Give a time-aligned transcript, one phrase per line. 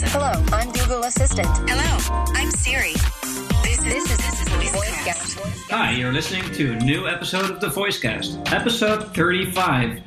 [0.00, 0.18] Alexa.
[0.18, 1.48] Hello, I'm Google Assistant.
[1.68, 2.92] Hello, I'm Siri.
[3.62, 5.70] This is This is this is VoiceCast.
[5.70, 10.00] Hi, you're listening to a new episode of the Voicecast, episode 35.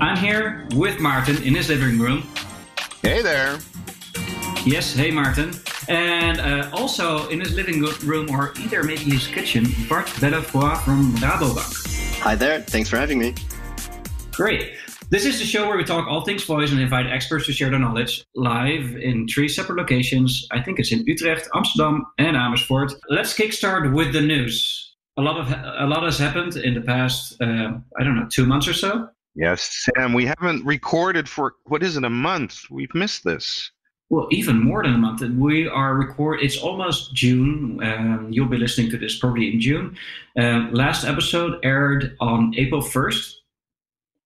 [0.00, 2.28] I'm here with Martin in his living room.
[3.02, 3.58] Hey there.
[4.64, 5.52] Yes, hey Martin.
[5.88, 11.12] And uh, also in his living room or either maybe his kitchen, Bart Bellefroid from
[11.16, 12.20] Rabobank.
[12.20, 12.60] Hi there.
[12.60, 13.34] Thanks for having me.
[14.32, 14.79] Great.
[15.10, 17.68] This is the show where we talk all things voice and invite experts to share
[17.68, 20.46] their knowledge live in three separate locations.
[20.52, 22.92] I think it's in Utrecht, Amsterdam, and Amersfoort.
[23.08, 24.94] Let's kickstart with the news.
[25.16, 28.46] A lot of a lot has happened in the past, uh, I don't know, two
[28.46, 29.08] months or so.
[29.34, 32.70] Yes, Sam, we haven't recorded for, what is it, a month?
[32.70, 33.72] We've missed this.
[34.10, 35.22] Well, even more than a month.
[35.22, 36.40] We are record.
[36.40, 37.82] It's almost June.
[37.82, 39.96] Um, you'll be listening to this probably in June.
[40.36, 43.39] Um, last episode aired on April first,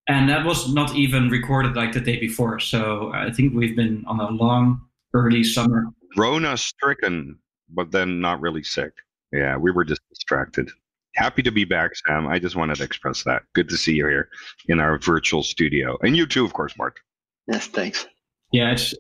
[0.09, 2.61] and that was not even recorded like the day before.
[2.61, 4.81] So I think we've been on a long
[5.15, 5.87] early summer.
[6.17, 7.39] Rona stricken,
[7.71, 8.93] but then not really sick.
[9.33, 10.71] Yeah, we were just distracted.
[11.17, 12.27] Happy to be back, Sam.
[12.27, 13.43] I just wanted to express that.
[13.55, 14.29] Good to see you here
[14.69, 15.97] in our virtual studio.
[16.03, 16.99] And you too, of course, Mark.
[17.47, 18.07] Yes, thanks.
[18.53, 18.95] Yeah, it's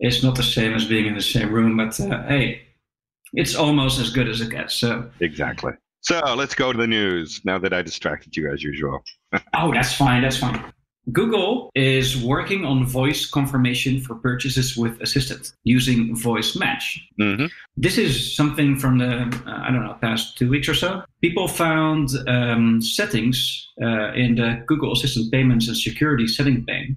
[0.00, 2.62] it's not the same as being in the same room, but uh, hey,
[3.32, 4.74] it's almost as good as it gets.
[4.74, 5.72] So Exactly.
[6.06, 9.02] So let's go to the news now that I distracted you as usual.
[9.54, 10.22] Oh, that's fine.
[10.22, 10.72] That's fine.
[11.12, 17.00] Google is working on voice confirmation for purchases with Assistant using Voice Match.
[17.18, 17.46] hmm
[17.76, 19.12] This is something from the,
[19.46, 21.02] uh, I don't know, past two weeks or so.
[21.20, 26.96] People found um, settings uh, in the Google Assistant payments and security setting pane,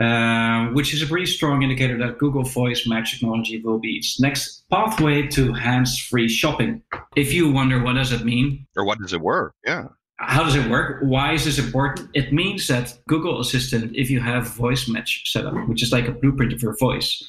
[0.00, 4.20] uh, which is a pretty strong indicator that Google Voice Match technology will be its
[4.20, 6.82] next pathway to hands-free shopping.
[7.16, 9.54] If you wonder what does it mean, Or what does it work?
[9.64, 9.84] Yeah.
[10.18, 11.02] how does it work?
[11.02, 12.08] Why is this important?
[12.14, 16.08] It means that Google Assistant, if you have voice match set up, which is like
[16.08, 17.22] a blueprint of your voice,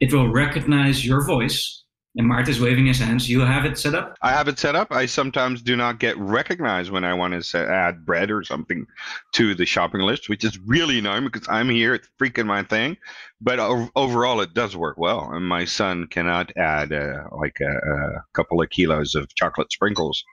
[0.00, 1.82] it will recognize your voice.
[2.18, 3.28] And Martin's waving his hands.
[3.28, 4.16] You have it set up.
[4.22, 4.90] I have it set up.
[4.90, 8.86] I sometimes do not get recognized when I want to say, add bread or something
[9.32, 11.94] to the shopping list, which is really annoying because I'm here.
[11.94, 12.96] It's freaking my thing.
[13.42, 15.30] But o- overall, it does work well.
[15.30, 20.24] And my son cannot add uh, like a, a couple of kilos of chocolate sprinkles,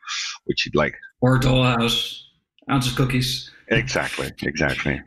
[0.45, 0.95] which he'd like.
[1.19, 2.21] Or Dollhouse,
[2.71, 3.51] ounces cookies.
[3.67, 4.31] Exactly.
[4.41, 5.01] Exactly.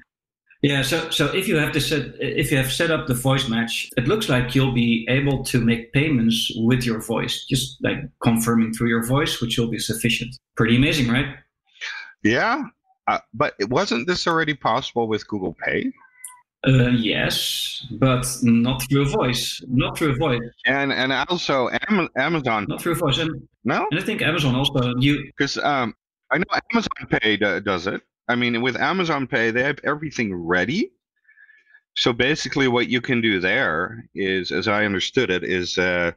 [0.63, 0.83] Yeah.
[0.83, 3.89] So so if you have this set, if you have set up the voice match,
[3.97, 8.73] it looks like you'll be able to make payments with your voice, just like confirming
[8.73, 10.37] through your voice, which will be sufficient.
[10.57, 11.37] Pretty amazing, right?
[12.23, 12.65] Yeah.
[13.07, 15.93] Uh, but it wasn't this already possible with Google Pay?
[16.67, 19.63] Uh, yes, but not through a voice.
[19.69, 20.41] Not through a voice.
[20.67, 22.67] And and also Am- Amazon.
[22.69, 23.19] Not through a voice.
[23.19, 25.95] And, No, and I think Amazon also you because um,
[26.33, 28.03] I know Amazon Pay do- does it.
[28.29, 30.93] I mean, with Amazon Pay, they have everything ready.
[31.97, 36.13] So basically, what you can do there is, as I understood it, is uh,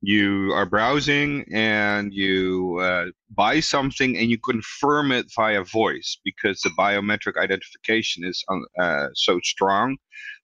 [0.00, 6.60] you are browsing and you uh, buy something and you confirm it via voice because
[6.60, 9.96] the biometric identification is um, uh, so strong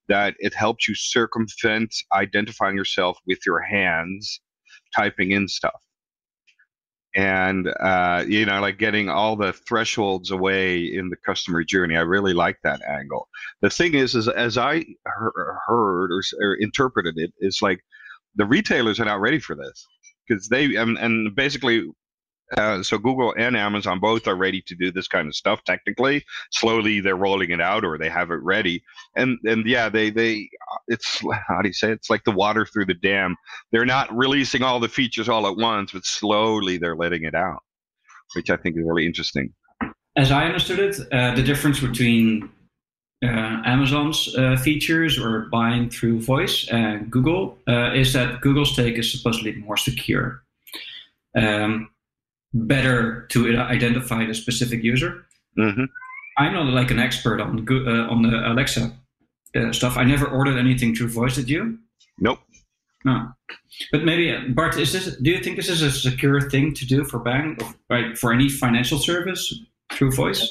[0.09, 4.41] that it helps you circumvent identifying yourself with your hands
[4.95, 5.81] typing in stuff
[7.15, 11.97] and uh, you know like getting all the thresholds away in the customer journey.
[11.97, 13.29] I really like that angle.
[13.63, 17.81] The thing is is as i he- heard or, or interpreted it is like
[18.37, 19.87] the retailers are not ready for this
[20.27, 21.85] because they and, and basically
[22.57, 26.25] uh, so google and amazon both are ready to do this kind of stuff technically
[26.51, 28.83] slowly they're rolling it out or they have it ready
[29.17, 30.49] and and yeah they they
[30.89, 31.95] it's how do you say it?
[31.95, 33.37] it's like the water through the dam
[33.75, 37.63] they're not releasing all the features all at once, but slowly they're letting it out,
[38.35, 39.53] which I think is really interesting.
[40.17, 42.49] as I understood it, uh, the difference between
[43.25, 48.97] uh, Amazon's uh, features or buying through voice and Google uh, is that Google's take
[48.97, 50.43] is supposedly more secure,
[51.37, 51.89] um,
[52.55, 55.27] better to identify the specific user.
[55.57, 55.85] hmm
[56.37, 58.93] I'm not like an expert on uh, on the Alexa
[59.55, 59.97] uh, stuff.
[59.97, 61.37] I never ordered anything through voice.
[61.37, 61.79] Did you?
[62.19, 62.41] Nope.
[63.05, 63.29] No.
[63.93, 65.17] But maybe uh, Bart, is this?
[65.17, 68.19] Do you think this is a secure thing to do for bank, or, right?
[68.19, 69.55] For any financial service
[69.93, 70.43] through voice?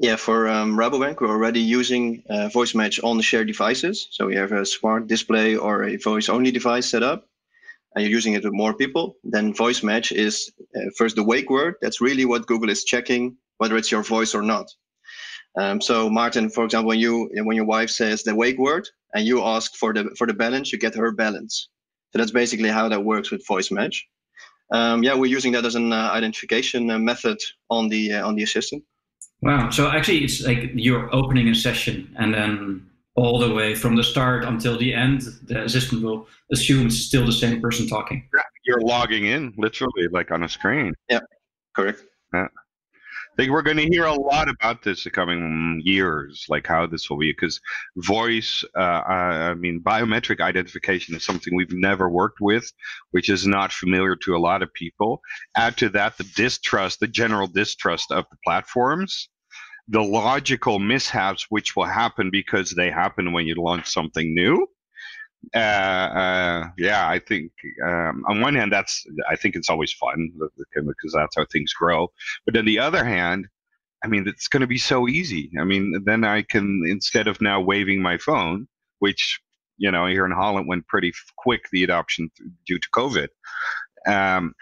[0.00, 4.08] Yeah, for um, Rabobank, we're already using uh, voice match on the shared devices.
[4.10, 7.28] So we have a smart display or a voice only device set up,
[7.94, 9.16] and you're using it with more people.
[9.24, 11.74] Then voice match is uh, first the wake word.
[11.80, 14.72] That's really what Google is checking whether it's your voice or not.
[15.58, 19.26] Um, so Martin, for example, when you when your wife says the wake word and
[19.26, 21.68] you ask for the for the balance, you get her balance.
[22.12, 24.06] So that's basically how that works with voice match.
[24.70, 27.38] Um, yeah, we're using that as an uh, identification uh, method
[27.70, 28.84] on the uh, on the assistant.
[29.42, 29.70] Wow.
[29.70, 34.04] So actually, it's like you're opening a session, and then all the way from the
[34.04, 38.28] start until the end, the assistant will assume it's still the same person talking.
[38.68, 40.94] You're logging in literally like on a screen.
[41.08, 41.20] Yeah,
[41.74, 42.02] correct.
[42.34, 42.46] Yeah.
[43.38, 46.86] I think we're going to hear a lot about this the coming years, like how
[46.86, 47.60] this will be, because
[47.96, 52.70] voice, uh, I mean, biometric identification is something we've never worked with,
[53.12, 55.20] which is not familiar to a lot of people.
[55.56, 59.28] Add to that the distrust, the general distrust of the platforms,
[59.86, 64.66] the logical mishaps which will happen because they happen when you launch something new.
[65.54, 67.52] Uh, uh, yeah, I think
[67.84, 70.30] um, on one hand, that's I think it's always fun
[70.74, 72.08] because that's how things grow.
[72.44, 73.46] But on the other hand,
[74.04, 75.50] I mean, it's going to be so easy.
[75.58, 78.68] I mean, then I can instead of now waving my phone,
[78.98, 79.40] which
[79.78, 82.30] you know here in Holland went pretty quick the adoption
[82.66, 83.28] due to COVID,
[84.06, 84.54] um,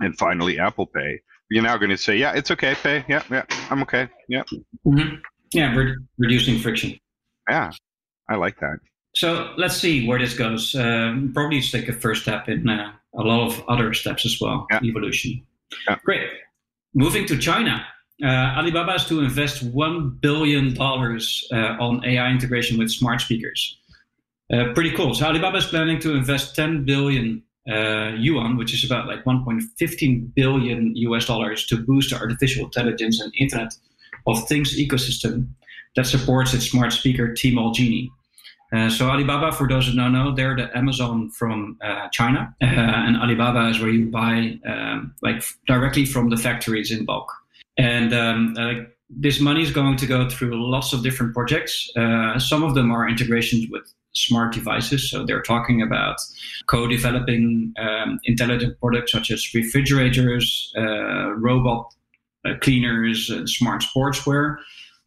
[0.00, 1.20] and finally Apple Pay.
[1.50, 3.04] You're now going to say, yeah, it's okay, pay.
[3.08, 4.08] Yeah, yeah, I'm okay.
[4.28, 4.42] Yeah,
[4.86, 5.16] Mm-hmm.
[5.52, 6.98] Yeah, re- reducing friction.
[7.48, 7.72] yeah,
[8.28, 8.78] I like that.
[9.14, 10.74] So let's see where this goes.
[10.74, 14.38] Um, probably it's like a first step in uh, a lot of other steps as
[14.40, 14.66] well.
[14.70, 14.80] Yeah.
[14.82, 15.44] Evolution.
[15.88, 15.98] Yeah.
[16.04, 16.28] Great.
[16.94, 17.86] Moving to China.
[18.22, 23.78] Uh, Alibaba is to invest one billion dollars uh, on AI integration with smart speakers.
[24.52, 25.14] Uh, pretty cool.
[25.14, 30.34] So Alibaba is planning to invest 10 billion uh, yuan, which is about like 1.15
[30.34, 33.74] billion US dollars, to boost the artificial intelligence and Internet
[34.26, 35.48] of Things ecosystem
[35.96, 38.10] that supports its smart speaker Tmall Genie.
[38.72, 42.66] Uh, so Alibaba, for those who don't know, they're the Amazon from uh, China, uh,
[42.66, 47.30] and Alibaba is where you buy um, like directly from the factories in bulk.
[47.76, 48.72] And um, uh,
[49.10, 51.90] this money is going to go through lots of different projects.
[51.96, 55.10] Uh, some of them are integrations with smart devices.
[55.10, 56.16] So they're talking about
[56.66, 61.94] co-developing um, intelligent products such as refrigerators, robot
[62.60, 64.56] cleaners, and smart sportswear.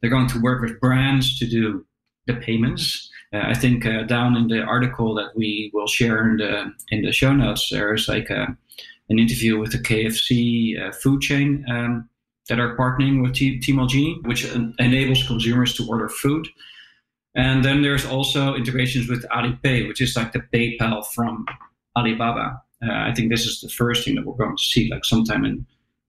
[0.01, 1.85] They're going to work with brands to do
[2.27, 3.09] the payments.
[3.33, 7.01] Uh, I think uh, down in the article that we will share in the in
[7.03, 8.55] the show notes, there's like a,
[9.09, 12.09] an interview with the KFC uh, food chain um,
[12.49, 13.59] that are partnering with T-
[14.23, 16.47] which en- enables consumers to order food.
[17.35, 21.45] And then there's also integrations with Alipay, which is like the PayPal from
[21.97, 22.61] Alibaba.
[22.81, 25.43] Uh, I think this is the first thing that we're going to see, like sometime
[25.43, 25.65] in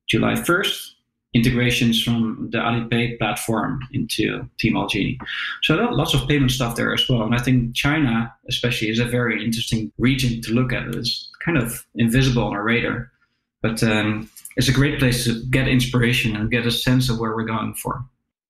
[0.08, 0.92] July 1st.
[1.36, 5.18] Integrations from the Alipay platform into Tmall Genie.
[5.62, 7.22] So lots of payment stuff there as well.
[7.22, 10.94] And I think China, especially, is a very interesting region to look at.
[10.94, 13.12] It's kind of invisible on our radar,
[13.60, 17.36] but um, it's a great place to get inspiration and get a sense of where
[17.36, 18.04] we're going for.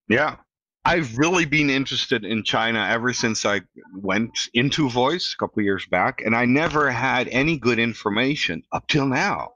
[0.09, 0.37] Yeah.
[0.85, 3.63] I've really been interested in China ever since I
[3.97, 8.63] went into voice a couple of years back, and I never had any good information
[8.71, 9.56] up till now.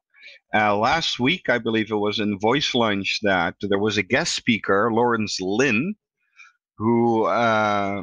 [0.53, 4.35] Uh, last week, I believe it was in Voice Lunch that there was a guest
[4.35, 5.95] speaker, Lawrence Lin,
[6.77, 8.03] who uh,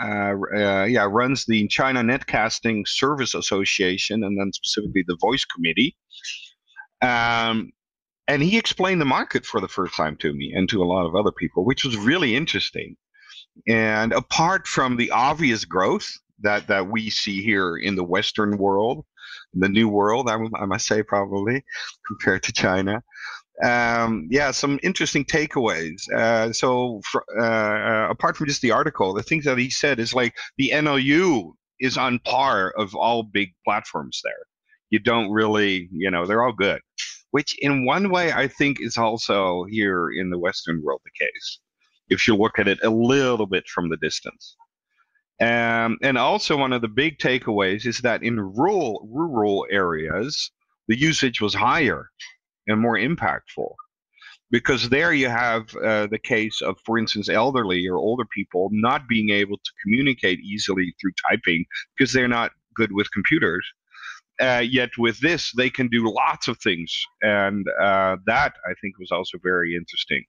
[0.00, 5.96] uh, uh, yeah runs the China Netcasting Service Association, and then specifically the Voice Committee.
[7.00, 7.70] Um,
[8.26, 11.06] and he explained the market for the first time to me and to a lot
[11.06, 12.96] of other people, which was really interesting.
[13.68, 16.10] And apart from the obvious growth
[16.40, 19.04] that that we see here in the Western world,
[19.54, 21.64] the new world, I, I must say, probably
[22.06, 23.02] compared to China.
[23.62, 26.08] Um, yeah, some interesting takeaways.
[26.12, 27.00] Uh, so,
[27.36, 30.70] uh, uh, apart from just the article, the things that he said is like the
[30.72, 34.46] NLU is on par of all big platforms there.
[34.90, 36.80] You don't really, you know, they're all good
[37.30, 41.60] which in one way I think is also here in the Western world the case,
[42.08, 44.56] if you look at it a little bit from the distance.
[45.40, 50.50] Um, and also one of the big takeaways is that in rural rural areas,
[50.88, 52.10] the usage was higher
[52.66, 53.72] and more impactful.
[54.50, 59.06] Because there you have uh, the case of, for instance, elderly or older people not
[59.06, 61.66] being able to communicate easily through typing
[61.96, 63.64] because they're not good with computers.
[64.40, 66.96] Uh, yet with this they can do lots of things.
[67.22, 70.24] And uh, that i think was also very interesting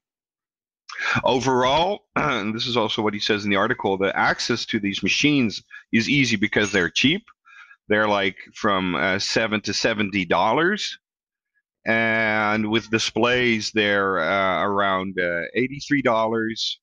[1.23, 5.03] overall and this is also what he says in the article the access to these
[5.03, 7.23] machines is easy because they're cheap.
[7.87, 10.99] They're like from uh, 7 to 70 dollars.
[11.85, 16.79] And with displays they're uh, around uh, 83 dollars.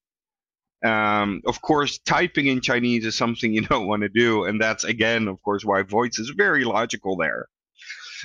[0.84, 4.84] Um, of course, typing in Chinese is something you don't want to do, and that's
[4.84, 7.48] again, of course, why voice is very logical there.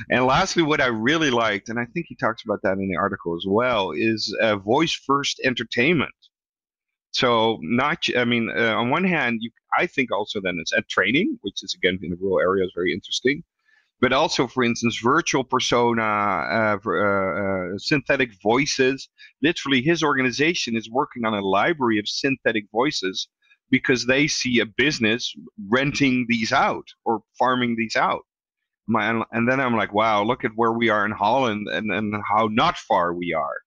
[0.10, 2.98] And lastly, what I really liked, and I think he talks about that in the
[2.98, 6.12] article as well, is uh, voice first entertainment.
[7.12, 10.88] So, not, I mean, uh, on one hand, you, I think also then it's at
[10.88, 13.44] training, which is again in the rural areas very interesting
[14.02, 19.08] but also, for instance, virtual persona, uh, uh, uh, synthetic voices.
[19.44, 23.28] Literally, his organization is working on a library of synthetic voices
[23.70, 25.34] because they see a business
[25.70, 28.24] renting these out or farming these out.
[28.92, 32.14] My, and then I'm like, wow, look at where we are in Holland and, and
[32.30, 33.58] how not far we are.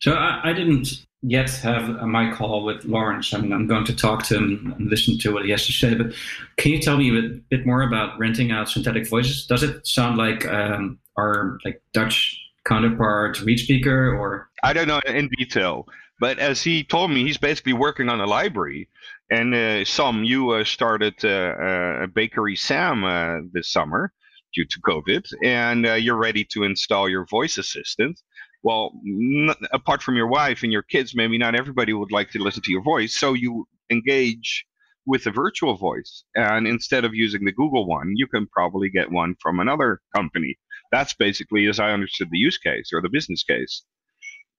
[0.00, 3.34] So I, I didn't yet have my call with Lawrence.
[3.34, 5.72] I mean, I'm going to talk to him and listen to what he has to
[5.72, 5.94] say.
[5.94, 6.14] But
[6.56, 9.46] can you tell me a bit, bit more about renting out synthetic voices?
[9.46, 15.28] Does it sound like um, our like Dutch counterpart, ReadSpeaker, or I don't know in
[15.36, 15.86] detail.
[16.20, 18.88] But as he told me, he's basically working on a library.
[19.30, 24.12] And uh, Sam, you uh, started uh, uh Bakery Sam uh, this summer
[24.54, 28.20] due to COVID, and uh, you're ready to install your voice assistant.
[28.62, 32.38] Well, n- apart from your wife and your kids, maybe not everybody would like to
[32.42, 33.14] listen to your voice.
[33.16, 34.66] So you engage
[35.06, 36.24] with a virtual voice.
[36.34, 40.58] And instead of using the Google one, you can probably get one from another company.
[40.92, 43.84] That's basically, as I understood the use case or the business case.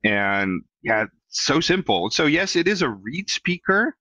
[0.03, 2.09] And yeah, so simple.
[2.09, 3.91] So yes, it is a ReadSpeaker,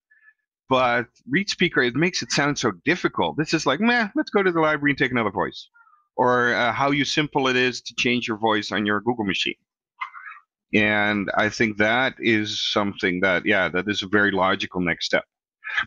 [0.71, 3.37] but ReadSpeaker, it makes it sound so difficult.
[3.37, 5.68] This is like, meh, let's go to the library and take another voice,
[6.18, 9.54] or uh, how you simple it is to change your voice on your Google machine.
[10.75, 15.25] And I think that is something that, yeah, that is a very logical next step.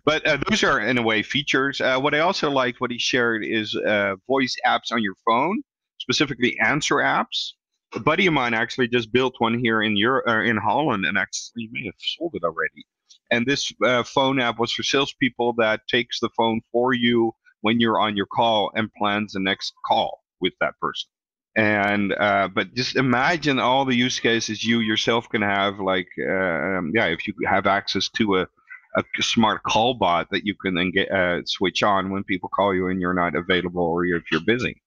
[0.05, 1.79] But uh, those are, in a way, features.
[1.79, 5.61] Uh, what I also like, what he shared, is uh, voice apps on your phone,
[6.00, 7.51] specifically answer apps
[7.93, 11.17] a buddy of mine actually just built one here in Europe, uh, in Holland, and
[11.17, 12.85] actually may have sold it already.
[13.31, 17.79] And this uh, phone app was for salespeople that takes the phone for you when
[17.79, 21.10] you're on your call and plans the next call with that person.
[21.55, 25.79] And uh, but just imagine all the use cases you yourself can have.
[25.79, 28.48] Like, um, yeah, if you have access to a
[28.95, 32.75] a smart call bot that you can then get uh, switch on when people call
[32.75, 34.81] you and you're not available or if you're busy.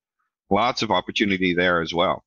[0.50, 2.22] Lots of opportunity there as well.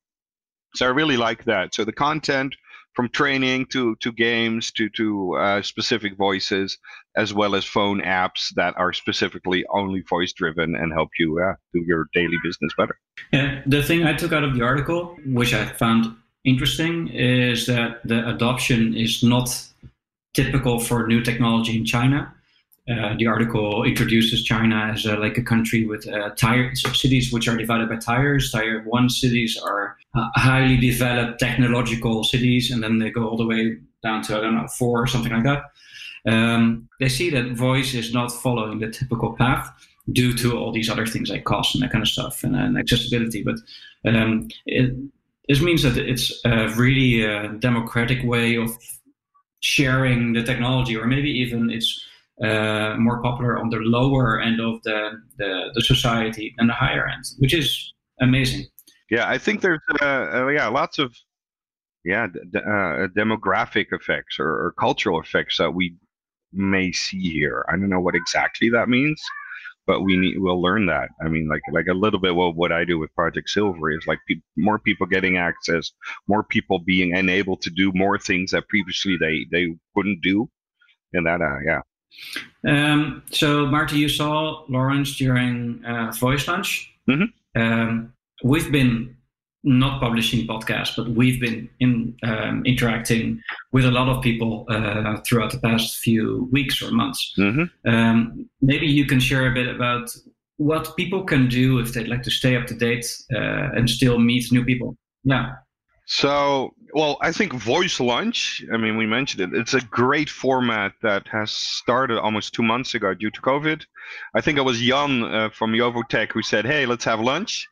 [0.76, 1.74] So I really like that.
[1.74, 2.56] So the content
[2.98, 6.80] from training to to games to to uh, specific voices,
[7.16, 11.54] as well as phone apps that are specifically only voice driven and help you uh,
[11.74, 12.98] do your daily business better.
[13.32, 16.08] Yeah, the thing I took out of the article, which I found
[16.44, 19.48] interesting, is that the adoption is not
[20.34, 22.34] typical for new technology in China.
[22.90, 27.48] Uh, the article introduces China as a, like a country with uh, tire cities which
[27.48, 28.50] are divided by tires.
[28.52, 33.46] Tier one cities are uh, highly developed technological cities, and then they go all the
[33.46, 35.64] way down to I don't know four or something like that.
[36.32, 39.70] Um, they see that voice is not following the typical path
[40.14, 42.78] due to all these other things like cost and that kind of stuff and, and
[42.78, 43.44] accessibility.
[43.44, 43.58] But
[44.06, 44.94] um, it,
[45.50, 48.78] this means that it's a really uh, democratic way of
[49.60, 52.07] sharing the technology, or maybe even it's uh,
[52.40, 57.24] more popular on the lower end of the, the, the society than the higher end,
[57.40, 58.66] which is amazing.
[59.10, 61.16] Yeah, I think there's uh, uh, yeah lots of
[62.04, 65.96] yeah uh, demographic effects or, or, cultural effects that we
[66.52, 67.66] may see here.
[67.70, 69.22] I don't know what exactly that means,
[69.86, 71.10] but we need we'll learn that.
[71.24, 74.06] I mean, like like a little bit what what I do with Project Silver is
[74.08, 75.92] like pe- more people getting access,
[76.28, 80.50] more people being enabled to do more things that previously they they couldn't do,
[81.14, 81.82] and that uh, yeah
[82.68, 86.94] um, so, Marty, you saw Lawrence during uh, Voice Lunch.
[87.08, 87.62] Mm-hmm.
[87.62, 89.16] Um, we've been
[89.64, 95.18] not publishing podcasts, but we've been in, um, interacting with a lot of people uh,
[95.26, 97.34] throughout the past few weeks or months.
[97.38, 97.90] Mm-hmm.
[97.90, 100.16] Um, maybe you can share a bit about
[100.58, 104.20] what people can do if they'd like to stay up to date uh, and still
[104.20, 104.96] meet new people.
[105.24, 105.56] Yeah.
[106.10, 110.94] So, well, I think Voice Lunch, I mean, we mentioned it, it's a great format
[111.02, 113.86] that has started almost two months ago due to COVID.
[114.34, 117.68] I think it was Jan uh, from Jovotech who said, hey, let's have lunch.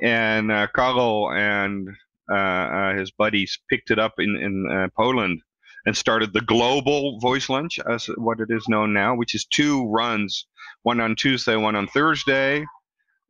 [0.00, 1.90] And uh, Karel and
[2.30, 5.42] uh, uh, his buddies picked it up in, in uh, Poland
[5.84, 9.86] and started the global Voice Lunch, as what it is known now, which is two
[9.90, 10.46] runs,
[10.84, 12.64] one on Tuesday, one on Thursday.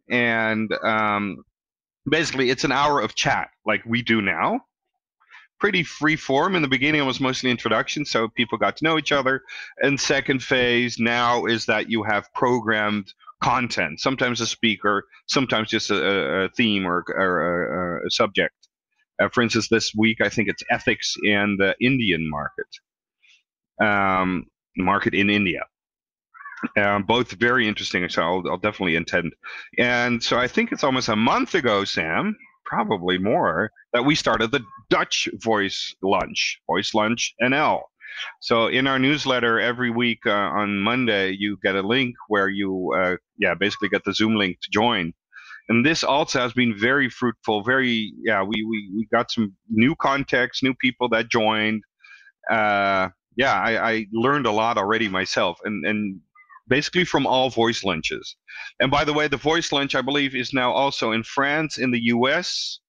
[0.09, 1.43] And um,
[2.09, 4.61] basically it's an hour of chat like we do now.
[5.61, 6.57] Pretty free form.
[6.57, 9.43] In the beginning it was mostly introduction so people got to know each other.
[9.83, 15.91] And second phase now is that you have programmed content sometimes a speaker sometimes just
[15.91, 18.55] a, a theme or, or a, a, subject.
[19.21, 22.67] Uh, for instance this week i think it's ethics in the indian market.
[23.81, 24.47] Um,
[24.79, 25.61] market in india
[26.77, 28.09] um, both very interesting.
[28.09, 29.33] So I'll, I'll, definitely intend.
[29.79, 34.51] And so I think it's almost a month ago, Sam, probably more, that we started
[34.51, 37.83] the Dutch Voice Lunch, Voice Lunch NL.
[38.41, 42.95] So in our newsletter every week uh, on Monday, you get a link where you,
[42.97, 45.13] uh, yeah, basically get the Zoom link to join.
[45.69, 47.63] And this also has been very fruitful.
[47.63, 51.83] Very, yeah, we we, we got some new contacts, new people that joined.
[52.51, 56.21] Uh, yeah, I, I learned a lot already myself, and and
[56.69, 58.37] basically from all voice lunches.
[58.81, 61.91] And by the way, the voice lunch, I believe, is now also in France, in
[61.91, 62.81] the US,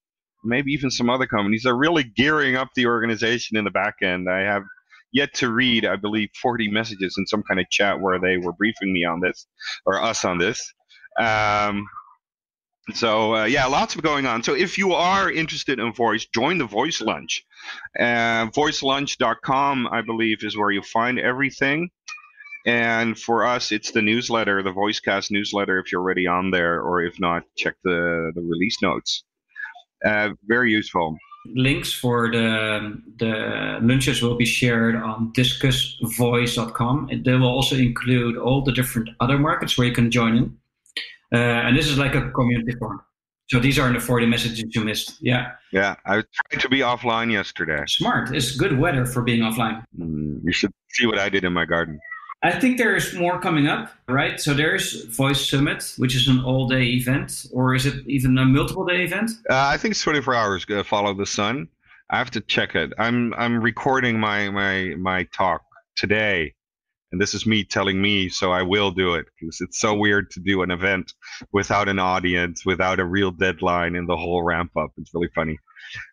[0.43, 1.63] maybe even some other companies.
[1.63, 4.29] They're really gearing up the organization in the back end.
[4.29, 4.63] I have
[5.11, 8.53] yet to read, I believe, 40 messages in some kind of chat where they were
[8.53, 9.47] briefing me on this,
[9.85, 10.73] or us on this.
[11.19, 11.87] Um,
[12.93, 14.43] so uh, yeah, lots of going on.
[14.43, 17.43] So if you are interested in voice, join the Voice Lunch.
[17.99, 21.89] Uh, voicelunch.com, I believe, is where you find everything.
[22.65, 25.77] And for us, it's the newsletter, the VoiceCast newsletter.
[25.77, 29.23] If you're already on there, or if not, check the the release notes.
[30.03, 31.17] Uh, very useful.
[31.53, 37.21] Links for the the lunches will be shared on discussvoice.com.
[37.23, 40.57] They will also include all the different other markets where you can join in.
[41.31, 43.01] Uh, and this is like a community forum.
[43.47, 45.17] So these are the 40 messages you missed.
[45.21, 45.51] Yeah.
[45.71, 47.83] Yeah, I tried to be offline yesterday.
[47.87, 48.35] Smart.
[48.35, 49.83] It's good weather for being offline.
[49.99, 51.99] Mm, you should see what I did in my garden.
[52.43, 54.39] I think there is more coming up, right?
[54.39, 58.45] So there's Voice Summit, which is an all day event, or is it even a
[58.45, 59.31] multiple day event?
[59.49, 60.65] Uh, I think it's 24 hours.
[60.69, 61.67] Uh, follow the sun.
[62.11, 62.93] I have to check it.
[62.99, 65.63] I'm I'm recording my my my talk
[65.95, 66.53] today,
[67.11, 70.29] and this is me telling me, so I will do it because it's so weird
[70.31, 71.13] to do an event
[71.51, 74.91] without an audience, without a real deadline, and the whole ramp up.
[74.97, 75.57] It's really funny.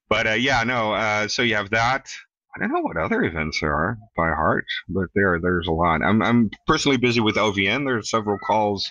[0.09, 0.95] But uh, yeah, no.
[0.95, 2.09] Uh, so you have that.
[2.55, 6.03] I don't know what other events there are by heart, but there there's a lot.
[6.03, 7.87] I'm I'm personally busy with OVN.
[7.87, 8.91] There's several calls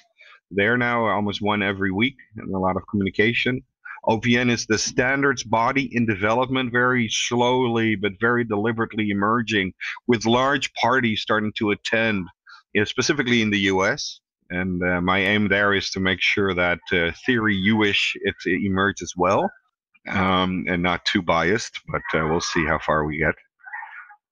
[0.50, 3.62] there now, almost one every week, and a lot of communication.
[4.08, 9.74] OVN is the standards body in development, very slowly but very deliberately emerging,
[10.08, 12.26] with large parties starting to attend,
[12.86, 14.22] specifically in the U.S.
[14.50, 18.66] And uh, my aim there is to make sure that uh, theory U-ish it, it
[18.66, 19.52] emerges well,
[20.10, 21.80] um, and not too biased.
[21.88, 23.36] But uh, we'll see how far we get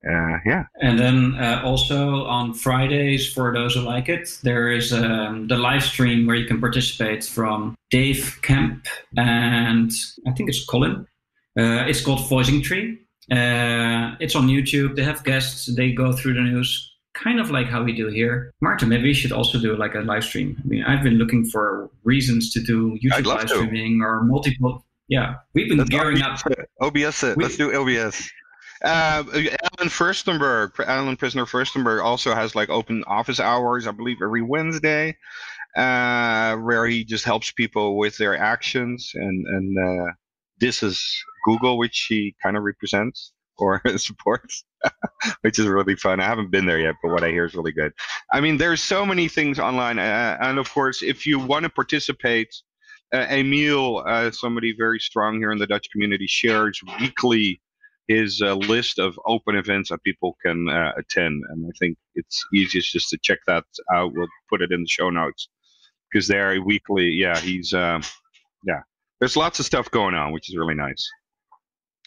[0.08, 0.64] uh, yeah.
[0.82, 5.58] And then uh, also on Fridays, for those who like it, there is um, the
[5.58, 9.92] live stream where you can participate from Dave Kemp and
[10.26, 11.06] I think it's Colin.
[11.58, 13.00] Uh, it's called Voicing Tree.
[13.32, 14.96] Uh, it's on YouTube.
[14.96, 15.66] They have guests.
[15.76, 18.54] They go through the news, kind of like how we do here.
[18.62, 20.56] Martin, maybe we should also do like a live stream.
[20.64, 24.86] I mean, I've been looking for reasons to do YouTube live streaming or multiple.
[25.10, 26.40] Yeah, we've been Let's gearing up.
[26.82, 27.36] OBS it.
[27.36, 28.30] We, Let's do OBS.
[28.84, 34.42] Uh, Allen Firstenberg, Allen Prisoner Firstenberg also has like open office hours, I believe, every
[34.42, 35.18] Wednesday,
[35.76, 39.12] uh, where he just helps people with their actions.
[39.14, 40.12] And, and uh,
[40.60, 41.04] this is
[41.46, 44.64] Google, which he kind of represents or supports,
[45.42, 46.22] which is really fun.
[46.22, 47.92] I haven't been there yet, but what I hear is really good.
[48.32, 50.00] I mean, there's so many things online.
[50.00, 52.56] Uh, and of course, if you want to participate,
[53.14, 57.60] uh, Emil, uh, somebody very strong here in the Dutch community, shares weekly
[58.10, 61.44] his list of open events that people can uh, attend.
[61.50, 64.12] And I think it's easiest just to check that out.
[64.14, 65.48] We'll put it in the show notes
[66.12, 67.06] because they're weekly.
[67.06, 68.02] Yeah, he's, uh,
[68.66, 68.82] yeah,
[69.20, 71.08] there's lots of stuff going on, which is really nice.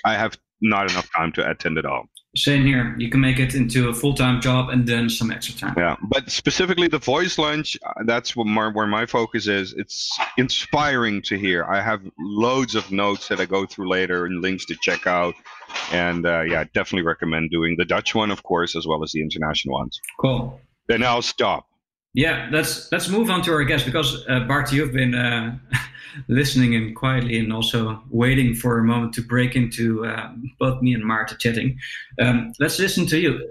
[0.04, 2.04] I have not enough time to attend it all.
[2.34, 2.94] Same here.
[2.98, 5.74] You can make it into a full time job and then some extra time.
[5.76, 9.74] Yeah, but specifically the voice lunch, uh, that's what my, where my focus is.
[9.74, 11.64] It's inspiring to hear.
[11.64, 15.34] I have loads of notes that I go through later and links to check out.
[15.92, 19.20] And uh, yeah, definitely recommend doing the Dutch one, of course, as well as the
[19.20, 20.00] international ones.
[20.18, 20.58] Cool.
[20.88, 21.66] Then I'll stop.
[22.14, 25.58] Yeah, let's let's move on to our guest because uh, Bart, you've been uh,
[26.28, 30.94] listening in quietly and also waiting for a moment to break into uh, both me
[30.94, 31.78] and Marta chatting.
[32.20, 33.50] Um, let's listen to you.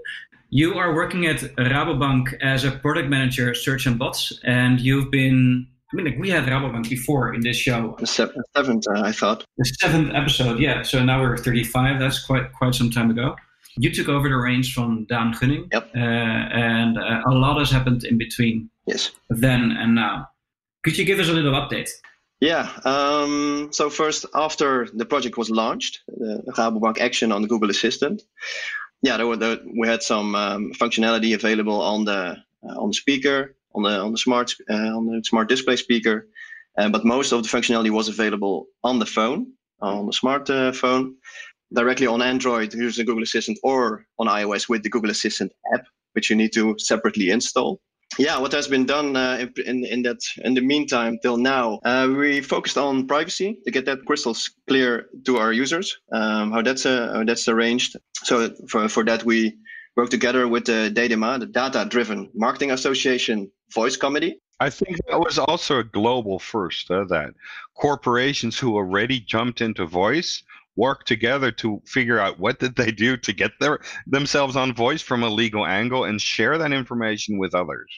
[0.50, 5.66] You are working at Rabobank as a product manager, search and bots, and you've been.
[5.90, 7.96] I mean, like we had Rabobank before in this show.
[7.98, 9.44] The seventh, uh, I thought.
[9.58, 10.82] The seventh episode, yeah.
[10.82, 11.98] So now we're 35.
[11.98, 13.36] That's quite quite some time ago.
[13.76, 15.68] You took over the reins from Dan Gunning.
[15.72, 15.90] Yep.
[15.94, 18.68] Uh, and uh, a lot has happened in between.
[18.86, 19.10] Yes.
[19.30, 20.28] Then and now.
[20.84, 21.88] Could you give us a little update?
[22.42, 22.68] Yeah.
[22.84, 28.20] Um, so first, after the project was launched, the Rabobank Action on the Google Assistant,
[29.00, 32.94] yeah, there were the, we had some um, functionality available on the uh, on the
[32.94, 36.26] speaker, on the on the smart uh, on the smart display speaker,
[36.78, 41.10] uh, but most of the functionality was available on the phone, on the smartphone.
[41.10, 41.12] Uh,
[41.72, 46.28] directly on Android using Google Assistant or on iOS with the Google Assistant app, which
[46.28, 47.80] you need to separately install.
[48.18, 52.08] Yeah, what has been done uh, in, in that in the meantime till now, uh,
[52.14, 54.36] we focused on privacy to get that crystal
[54.68, 55.98] clear to our users.
[56.12, 57.96] Um, how that's uh, how that's arranged.
[58.24, 59.56] So for for that we
[59.96, 64.40] work together with the DDMA, the Data Driven Marketing Association Voice Committee.
[64.60, 66.90] I think that was also a global first.
[66.90, 67.34] Uh, that
[67.74, 70.42] corporations who already jumped into voice
[70.76, 75.02] work together to figure out what did they do to get their themselves on voice
[75.02, 77.90] from a legal angle and share that information with others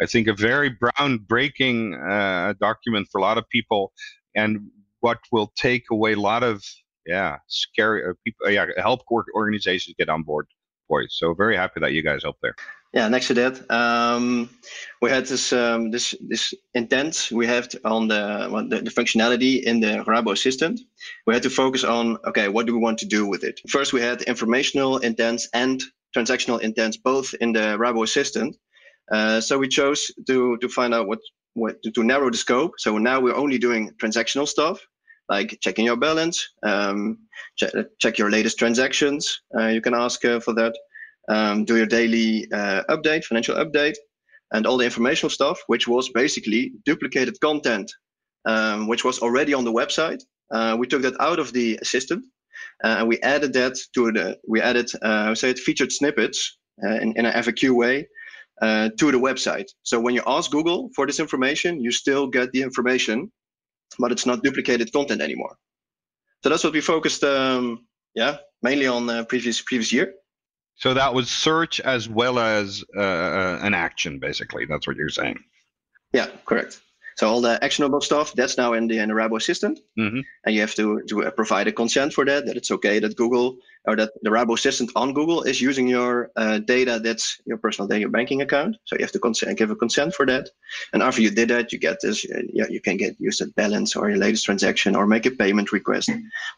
[0.00, 3.92] I think a very groundbreaking uh, document for a lot of people,
[4.34, 4.70] and
[5.00, 6.64] what will take away a lot of
[7.06, 9.00] yeah scary uh, people uh, yeah help
[9.34, 10.46] organizations get on board
[10.88, 11.12] it.
[11.12, 12.54] So very happy that you guys helped there.
[12.92, 14.50] Yeah, next to that, um,
[15.00, 18.90] we had this um, this this intent we have to, on the, well, the, the
[18.90, 20.80] functionality in the Rabo Assistant.
[21.24, 23.60] We had to focus on okay, what do we want to do with it?
[23.68, 25.80] First, we had informational intents and
[26.16, 28.56] transactional intents both in the Rabo Assistant.
[29.12, 31.20] Uh, so we chose to to find out what
[31.54, 32.72] what to, to, narrow the scope.
[32.78, 34.80] So now we're only doing transactional stuff
[35.28, 37.18] like checking your balance, um,
[37.56, 39.42] check, check your latest transactions.
[39.56, 40.76] Uh, you can ask uh, for that
[41.28, 43.96] um, do your daily uh, update, financial update,
[44.52, 47.90] and all the informational stuff, which was basically duplicated content,
[48.46, 50.22] um, which was already on the website.
[50.50, 52.24] Uh, we took that out of the assistant
[52.82, 56.96] uh, and we added that to the, we added, uh, say it featured snippets uh,
[56.96, 58.08] in, in an FAQ way
[58.62, 59.66] uh, to the website.
[59.82, 63.30] So when you ask Google for this information, you still get the information,
[63.98, 65.56] but it's not duplicated content anymore.
[66.42, 70.14] So that's what we focused, um, yeah, mainly on previous previous year.
[70.80, 74.64] So that was search as well as uh, uh, an action, basically.
[74.64, 75.38] That's what you're saying.
[76.12, 76.80] Yeah, correct.
[77.16, 80.20] So all the actionable stuff that's now in the in the Rabo Assistant, mm-hmm.
[80.46, 82.46] and you have to to uh, provide a consent for that.
[82.46, 86.30] That it's okay that Google or that the Rabo Assistant on Google is using your
[86.36, 88.76] uh, data that's your personal data, your banking account.
[88.86, 90.48] So you have to consent, give a consent for that.
[90.94, 92.24] And after you did that, you get this.
[92.24, 95.30] Uh, yeah, you can get use that balance or your latest transaction or make a
[95.30, 96.08] payment request.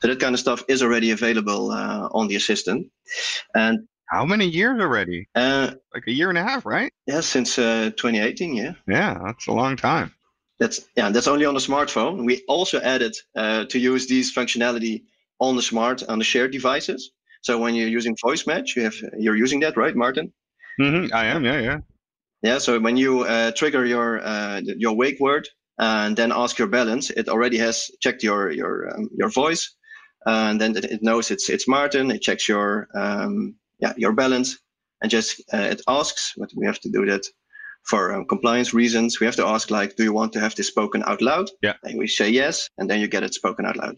[0.00, 2.86] So that kind of stuff is already available uh, on the assistant.
[3.56, 5.26] And how many years already?
[5.34, 6.92] Uh, like a year and a half, right?
[7.06, 8.54] Yeah, since uh, 2018.
[8.54, 8.74] Yeah.
[8.86, 10.12] Yeah, that's a long time.
[10.60, 11.10] That's yeah.
[11.10, 12.24] That's only on the smartphone.
[12.26, 15.02] We also added uh, to use these functionality
[15.40, 17.10] on the smart on the shared devices.
[17.40, 20.32] So when you're using voice match, you have you're using that, right, Martin?
[20.78, 21.14] Mm-hmm.
[21.14, 21.44] I am.
[21.44, 21.78] Yeah, yeah.
[22.42, 22.58] Yeah.
[22.58, 25.48] So when you uh, trigger your uh, your wake word
[25.78, 29.74] and then ask your balance, it already has checked your your um, your voice,
[30.26, 32.10] and then it knows it's it's Martin.
[32.10, 34.58] It checks your um, yeah, your balance
[35.02, 37.26] and just uh, it asks, but we have to do that
[37.84, 39.20] for um, compliance reasons.
[39.20, 41.50] We have to ask like, do you want to have this spoken out loud?
[41.60, 41.74] Yeah.
[41.82, 43.96] And we say yes, and then you get it spoken out loud.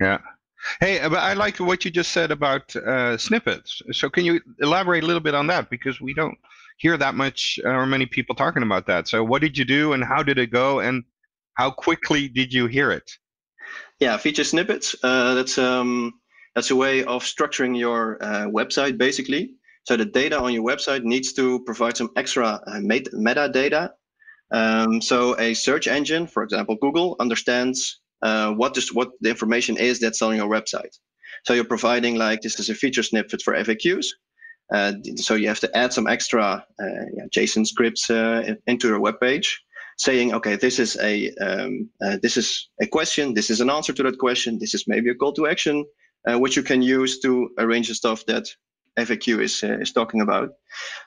[0.00, 0.18] Yeah.
[0.80, 3.82] Hey, but I like what you just said about uh, snippets.
[3.92, 6.38] So can you elaborate a little bit on that because we don't
[6.78, 9.08] hear that much uh, or many people talking about that.
[9.08, 11.04] So what did you do and how did it go and
[11.54, 13.10] how quickly did you hear it?
[14.00, 14.96] Yeah, feature snippets.
[15.02, 16.14] Uh, that's um,
[16.54, 19.54] that's a way of structuring your uh, website basically.
[19.84, 23.90] So the data on your website needs to provide some extra uh, met- metadata.
[24.52, 29.76] Um, so a search engine, for example, Google, understands uh, what, is, what the information
[29.76, 30.96] is that's on your website.
[31.44, 34.06] So you're providing like this is a feature snippet for FAQs.
[34.72, 39.00] Uh, so you have to add some extra uh, yeah, JSON scripts uh, into your
[39.00, 39.60] web page
[39.98, 41.90] saying, okay, this is a um,
[42.22, 45.14] this is a question, this is an answer to that question, this is maybe a
[45.14, 45.84] call to action,
[46.28, 48.46] uh, which you can use to arrange the stuff that
[48.98, 50.50] FAQ is, uh, is talking about.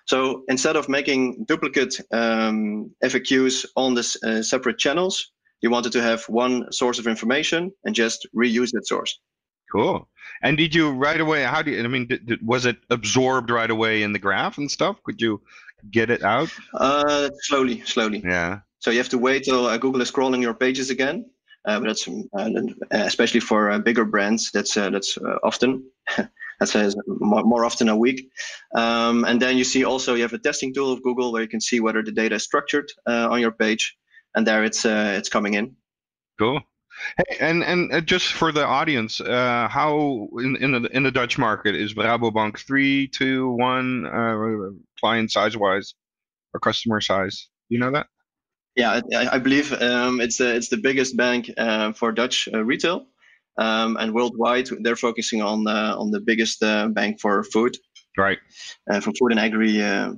[0.05, 6.01] So instead of making duplicate um, FAQs on the uh, separate channels, you wanted to
[6.01, 9.19] have one source of information and just reuse that source.
[9.71, 10.07] Cool.
[10.41, 11.43] And did you right away?
[11.43, 11.83] How do you?
[11.83, 15.01] I mean, did, did, was it absorbed right away in the graph and stuff?
[15.03, 15.41] Could you
[15.89, 16.49] get it out?
[16.73, 18.21] Uh, slowly, slowly.
[18.23, 18.59] Yeah.
[18.79, 21.25] So you have to wait till uh, Google is crawling your pages again,
[21.65, 22.49] uh, but that's uh,
[22.91, 24.51] especially for uh, bigger brands.
[24.51, 25.89] That's that's often.
[26.59, 28.29] that says more, more, often a week.
[28.73, 31.47] Um, and then you see also you have a testing tool of Google where you
[31.47, 33.95] can see whether the data is structured uh, on your page,
[34.35, 35.75] and there it's uh, it's coming in.
[36.39, 36.61] Cool.
[37.17, 41.37] Hey, and and just for the audience, uh, how in in the in the Dutch
[41.37, 44.05] market is Rabobank three, two, one
[44.99, 45.93] client size wise
[46.53, 47.49] or customer size?
[47.69, 48.07] You know that?
[48.75, 52.63] Yeah, I, I believe um, it's the it's the biggest bank uh, for Dutch uh,
[52.63, 53.05] retail,
[53.57, 57.77] um, and worldwide they're focusing on uh, on the biggest uh, bank for food.
[58.17, 58.39] Right.
[58.89, 59.81] Uh, for food and agri.
[59.81, 60.13] Uh,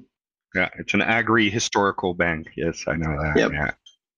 [0.56, 2.48] yeah, it's an agri historical bank.
[2.56, 3.38] Yes, I know that.
[3.38, 3.52] Yep.
[3.52, 3.72] Yeah.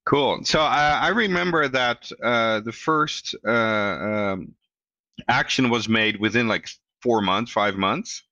[0.06, 0.39] Cool.
[0.43, 4.56] So I remember that the first um,
[5.28, 6.67] action was made within like
[7.02, 8.23] four months, five months.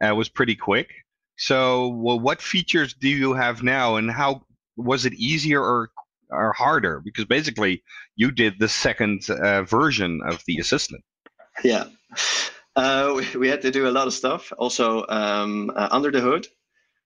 [0.00, 0.90] it was pretty quick.
[1.36, 5.90] So, well, what features do you have now, and how was it easier or
[6.30, 7.00] or harder?
[7.04, 7.82] Because basically,
[8.16, 11.04] you did the second uh, version of the assistant.
[11.62, 11.84] Yeah,
[12.76, 16.20] uh, we, we, had to do a lot of stuff also um, uh, under the
[16.20, 16.46] hood.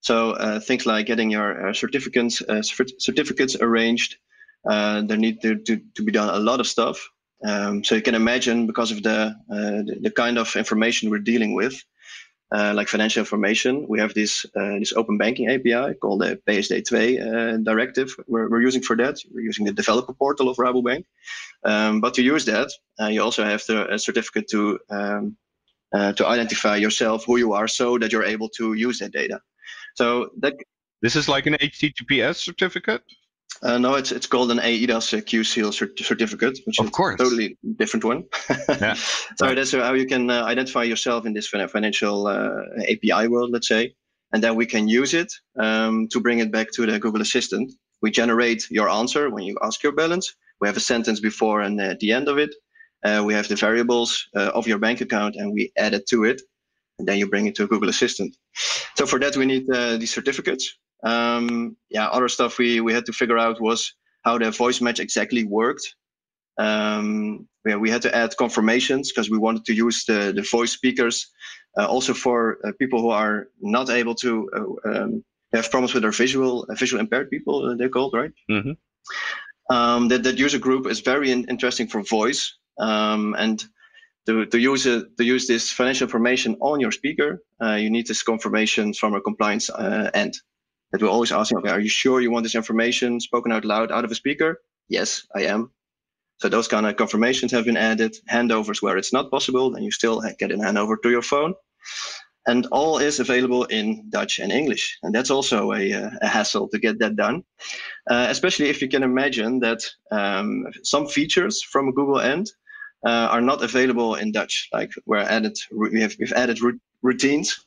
[0.01, 4.17] So uh, things like getting your uh, certificates uh, certificates arranged.
[4.65, 7.09] there need to, to, to be done a lot of stuff.
[7.45, 11.55] Um, so you can imagine because of the, the, the kind of information we're dealing
[11.55, 11.85] with,
[12.51, 16.95] uh, like financial information, we have this uh, this open banking API called the PSD2
[16.95, 18.15] uh, directive.
[18.27, 19.19] We're, we're using for that.
[19.31, 21.05] We're using the developer portal of Rabobank.
[21.65, 25.37] Um, but to use that, uh, you also have the, a certificate to um,
[25.93, 29.41] uh, to identify yourself, who you are, so that you're able to use that data.
[29.95, 30.55] So that
[31.03, 33.03] this is like an HTTPS certificate.
[33.63, 36.91] Uh, no, it's it's called an eIDAS uh, Q Seal cert- certificate, which Of is
[36.91, 37.15] course.
[37.21, 38.25] a totally different one.
[38.69, 38.95] Yeah.
[39.37, 39.57] so Right.
[39.57, 43.95] that's how you can uh, identify yourself in this financial uh, API world, let's say,
[44.33, 47.73] and then we can use it um, to bring it back to the Google Assistant.
[48.01, 50.35] We generate your answer when you ask your balance.
[50.61, 52.55] We have a sentence before and at the end of it.
[53.05, 56.25] Uh, we have the variables uh, of your bank account, and we add it to
[56.25, 56.43] it,
[56.99, 58.37] and then you bring it to Google Assistant.
[58.97, 60.77] So for that, we need uh, these certificates.
[61.05, 65.01] Um, yeah, other stuff we, we had to figure out was how the voice match
[65.01, 65.95] exactly worked.
[66.59, 70.73] Um, yeah, we had to add confirmations because we wanted to use the, the voice
[70.73, 71.31] speakers
[71.79, 76.03] uh, also for uh, people who are not able to uh, um, have problems with
[76.03, 77.65] their visual uh, visual impaired people.
[77.65, 78.33] Uh, they're called right.
[78.51, 78.77] Mhm.
[79.71, 83.65] Um, that that user group is very in- interesting for voice um, and
[84.27, 88.07] to, to use it, to use this financial information on your speaker, uh, you need
[88.07, 90.35] this confirmation from a compliance uh, end.
[90.93, 93.93] That we're always asking, okay, are you sure you want this information spoken out loud
[93.93, 94.61] out of a speaker?
[94.89, 95.71] Yes, I am.
[96.39, 98.17] So those kind of confirmations have been added.
[98.31, 101.55] Handovers where it's not possible, then you still get an handover to your phone.
[102.47, 104.99] And all is available in Dutch and English.
[105.03, 107.43] And that's also a, uh, a hassle to get that done,
[108.09, 112.51] uh, especially if you can imagine that um, some features from a Google end
[113.07, 114.69] uh, are not available in Dutch.
[114.73, 116.59] Like we're added, we have we've added
[117.03, 117.65] routines.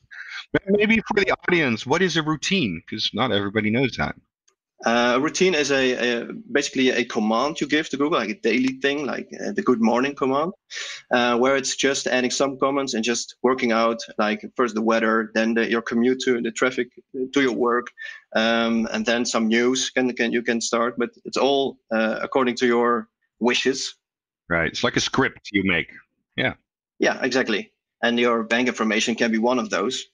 [0.68, 2.82] Maybe for the audience, what is a routine?
[2.86, 4.16] Because not everybody knows that.
[4.84, 8.40] Uh, a routine is a, a basically a command you give to Google, like a
[8.40, 10.52] daily thing, like uh, the good morning command,
[11.12, 15.30] uh, where it's just adding some comments and just working out like first the weather,
[15.36, 17.88] then the, your commute to the traffic to your work,
[18.36, 20.96] um, and then some news can, can you can start.
[20.98, 23.08] But it's all uh, according to your
[23.40, 23.94] wishes.
[24.50, 24.68] Right.
[24.68, 25.92] It's like a script you make.
[26.36, 26.56] Yeah.
[26.98, 27.72] Yeah, exactly.
[28.02, 30.08] And your bank information can be one of those.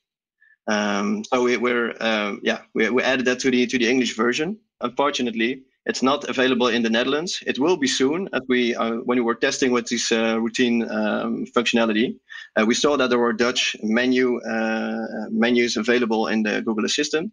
[0.67, 4.15] Um, so we, we're um, yeah we, we added that to the to the English
[4.15, 4.57] version.
[4.81, 7.41] Unfortunately, it's not available in the Netherlands.
[7.47, 8.27] It will be soon.
[8.33, 12.17] As we uh, when we were testing with this uh, routine um, functionality,
[12.55, 17.31] uh, we saw that there were Dutch menu uh, menus available in the Google Assistant.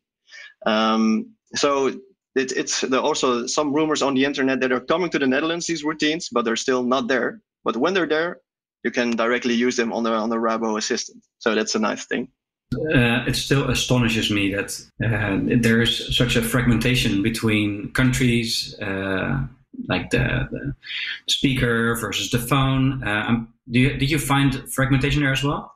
[0.67, 1.89] Um, so
[2.37, 5.27] it, it's there are also some rumors on the internet that are coming to the
[5.27, 7.41] Netherlands these routines, but they're still not there.
[7.65, 8.41] But when they're there,
[8.85, 11.25] you can directly use them on the on the Rabo Assistant.
[11.39, 12.29] So that's a nice thing.
[12.73, 19.47] Uh, it still astonishes me that uh, there is such a fragmentation between countries, uh,
[19.89, 20.75] like the, the
[21.29, 23.03] speaker versus the phone.
[23.07, 25.73] Uh, um, do you, did you find fragmentation there as well?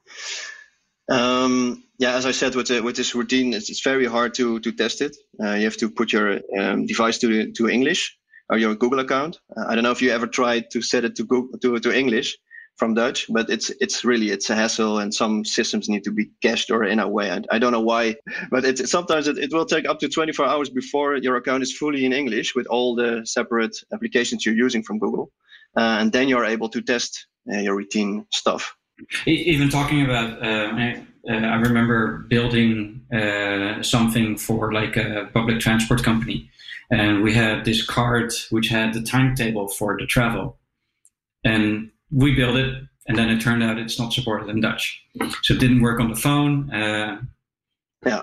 [1.09, 4.61] Um, yeah, as I said, with the, with this routine, it's, it's very hard to
[4.61, 5.16] to test it.
[5.42, 8.16] Uh, you have to put your um, device to to English
[8.51, 9.38] or your Google account.
[9.57, 11.96] Uh, I don't know if you ever tried to set it to Google to to
[11.96, 12.37] English
[12.79, 16.31] from Dutch, but it's it's really it's a hassle, and some systems need to be
[16.41, 17.31] cached or in a way.
[17.31, 18.17] I, I don't know why,
[18.51, 21.77] but it sometimes it, it will take up to 24 hours before your account is
[21.77, 25.33] fully in English with all the separate applications you're using from Google,
[25.77, 28.77] uh, and then you're able to test uh, your routine stuff.
[29.27, 36.03] Even talking about, uh, I, uh, remember building uh, something for like a public transport
[36.05, 36.49] company,
[36.91, 40.59] and we had this card which had the timetable for the travel,
[41.45, 45.03] and we built it, and then it turned out it's not supported in Dutch,
[45.42, 46.71] so it didn't work on the phone.
[46.73, 47.21] Uh,
[48.05, 48.23] Yeah.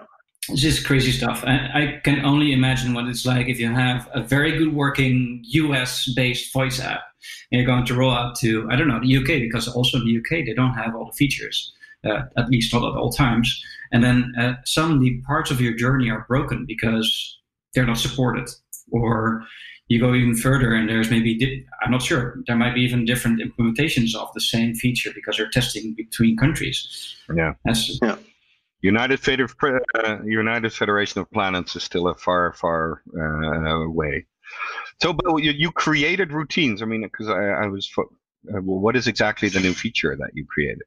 [0.50, 1.44] it's just crazy stuff.
[1.46, 5.42] I, I can only imagine what it's like if you have a very good working
[5.44, 7.02] US-based voice app
[7.52, 10.06] and you're going to roll out to I don't know the UK because also in
[10.06, 13.48] the UK they don't have all the features, uh, at least not at all times.
[13.92, 17.38] And then uh, suddenly parts of your journey are broken because
[17.74, 18.48] they're not supported,
[18.92, 19.44] or
[19.88, 23.06] you go even further and there's maybe di- I'm not sure there might be even
[23.06, 27.16] different implementations of the same feature because they're testing between countries.
[27.34, 27.54] Yeah.
[27.64, 28.00] That's
[28.82, 29.50] United, Feder-
[29.96, 34.26] uh, United Federation of Planets is still a far, far uh, way.
[35.02, 36.82] So, but you, you created routines.
[36.82, 38.12] I mean, because I, I was, fo-
[38.50, 40.84] uh, well, what is exactly the new feature that you created?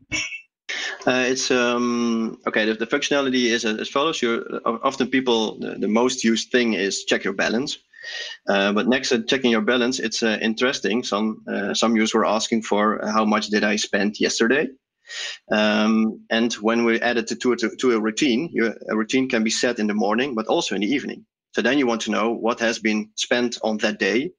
[1.07, 2.65] Uh, it's um, okay.
[2.67, 4.21] The, the functionality is as as follows.
[4.21, 7.79] You often people the, the most used thing is check your balance.
[8.49, 11.03] Uh, but next to checking your balance, it's uh, interesting.
[11.03, 14.69] Some uh, some users were asking for uh, how much did I spend yesterday.
[15.51, 18.53] Um, and when we add it to, to, to a routine,
[18.91, 21.25] a routine can be set in the morning, but also in the evening.
[21.53, 24.31] So then you want to know what has been spent on that day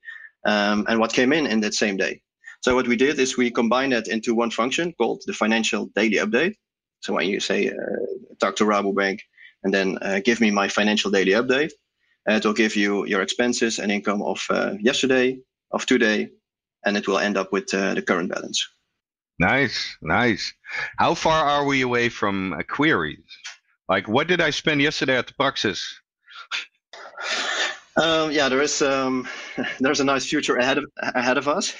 [0.45, 2.21] um, and what came in in that same day.
[2.61, 6.17] So what we did is we combined that into one function called the financial daily
[6.17, 6.55] update.
[7.01, 7.73] So when you say uh,
[8.39, 9.19] talk to Rabobank
[9.63, 11.88] and then uh, give me my financial daily update, uh,
[12.37, 15.39] it will give you your expenses and income of uh, yesterday,
[15.71, 16.29] of today,
[16.85, 18.67] and it will end up with uh, the current balance.
[19.39, 20.53] Nice, nice.
[20.97, 23.23] How far are we away from uh, queries?
[23.87, 26.01] Like, what did I spend yesterday at the Praxis?
[27.97, 29.27] Um, yeah, there is um,
[29.79, 31.75] there's a nice future ahead of ahead of us,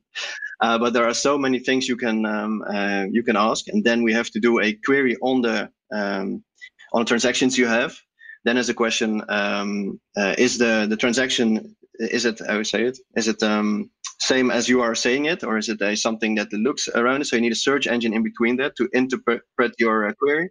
[0.60, 3.82] uh, but there are so many things you can um, uh, you can ask, and
[3.82, 6.44] then we have to do a query on the um,
[6.92, 7.98] on the transactions you have.
[8.44, 12.98] Then is the question: um, uh, Is the the transaction is it I say it
[13.16, 16.88] is it um, same as you are saying it, or is it something that looks
[16.88, 17.26] around it?
[17.26, 20.50] So you need a search engine in between that to interpret your uh, query.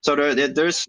[0.00, 0.86] So there, there's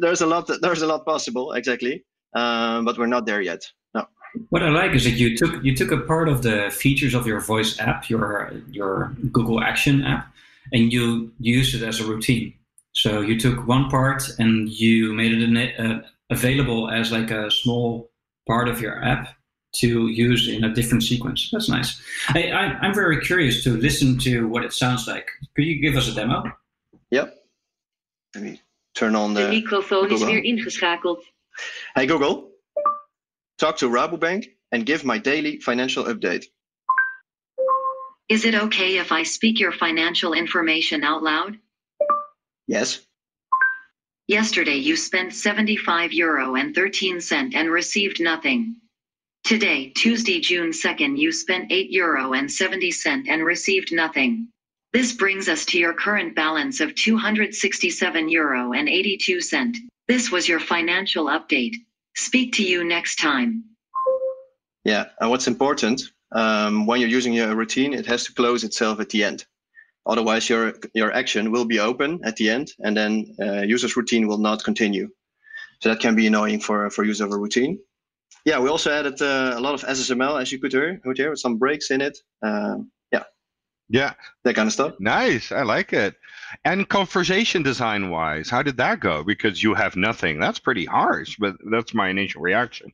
[0.00, 2.04] there's a lot there's a lot possible exactly
[2.36, 3.62] um, but we're not there yet.
[3.94, 4.06] No.
[4.50, 7.26] What I like is that you took you took a part of the features of
[7.26, 10.32] your voice app, your your Google Action app,
[10.72, 12.54] and you used it as a routine.
[12.96, 18.10] So you took one part and you made it uh, available as like a small
[18.48, 19.36] part of your app
[19.74, 21.50] to use in a different sequence.
[21.52, 22.00] That's nice.
[22.28, 25.28] I, I, am very curious to listen to what it sounds like.
[25.54, 26.44] Could you give us a demo?
[27.10, 27.34] Yep.
[28.34, 28.62] Let me
[28.94, 29.40] turn on the.
[29.40, 31.20] De microfoon is weer ingeschakeld.
[31.94, 32.48] Hey Google,
[33.58, 36.46] talk to Rabobank and give my daily financial update.
[38.30, 41.58] Is it okay if I speak your financial information out loud?
[42.66, 43.00] Yes.
[44.28, 48.76] Yesterday you spent 75 euro and 13 cent and received nothing.
[49.44, 54.48] Today, Tuesday, June 2nd, you spent 8 euro and 70 cent and received nothing.
[54.92, 59.76] This brings us to your current balance of 267 euro and 82 cent.
[60.08, 61.76] This was your financial update.
[62.16, 63.62] Speak to you next time.
[64.84, 66.02] Yeah, and what's important
[66.32, 69.44] um, when you're using your routine, it has to close itself at the end.
[70.06, 74.28] Otherwise, your your action will be open at the end, and then uh, user's routine
[74.28, 75.08] will not continue.
[75.80, 77.78] So that can be annoying for for use of a routine.
[78.44, 81.30] Yeah, we also added uh, a lot of SSML, as you could hear, could hear
[81.30, 82.18] with some breaks in it.
[82.42, 83.24] Um, yeah,
[83.88, 84.12] yeah,
[84.44, 84.94] that kind of stuff.
[85.00, 86.14] Nice, I like it.
[86.64, 89.24] And conversation design wise, how did that go?
[89.24, 90.38] Because you have nothing.
[90.38, 92.92] That's pretty harsh, but that's my initial reaction.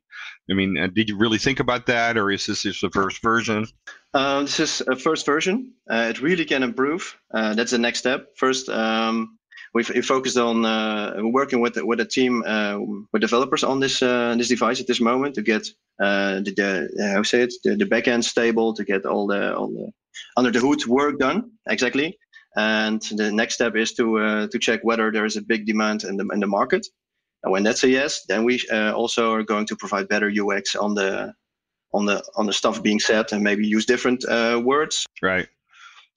[0.51, 3.22] I mean, uh, did you really think about that, or is this just the first
[3.22, 3.66] version?
[4.14, 5.72] Um, this is a first version.
[5.90, 7.16] Uh, it really can improve.
[7.33, 8.29] Uh, that's the next step.
[8.37, 9.38] First, um,
[9.72, 12.79] we've, we focused on uh, working with with a team uh,
[13.12, 15.66] with developers on this uh, this device at this moment to get
[15.98, 19.90] the, the how say it the, the backend stable to get all the all the
[20.37, 22.18] under the hood work done exactly.
[22.55, 26.05] And the next step is to uh, to check whether there is a big demand
[26.05, 26.87] in the in the market.
[27.42, 30.77] And when that's a yes, then we uh, also are going to provide better UX
[30.77, 31.35] on the
[31.92, 35.07] on the on the stuff being said and maybe use different uh, words.
[35.20, 35.48] Right.